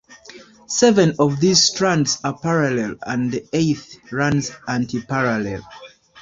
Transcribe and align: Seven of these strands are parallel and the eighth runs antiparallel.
Seven 0.65 1.13
of 1.19 1.39
these 1.39 1.61
strands 1.61 2.17
are 2.23 2.35
parallel 2.35 2.95
and 3.05 3.31
the 3.31 3.45
eighth 3.53 4.11
runs 4.11 4.49
antiparallel. 4.67 5.61